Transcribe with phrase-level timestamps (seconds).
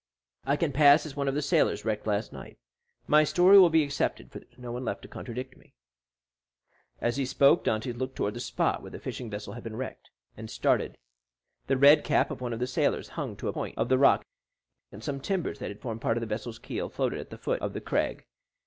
[0.45, 2.57] I can pass as one of the sailors wrecked last night.
[3.05, 5.75] My story will be accepted, for there is no one left to contradict me."
[6.99, 10.09] As he spoke, Dantès looked toward the spot where the fishing vessel had been wrecked,
[10.35, 10.97] and started.
[11.67, 14.25] The red cap of one of the sailors hung to a point of the rock
[14.91, 17.61] and some timbers that had formed part of the vessel's keel, floated at the foot
[17.61, 18.25] of the crag.